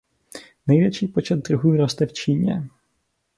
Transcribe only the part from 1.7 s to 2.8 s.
roste v Číně.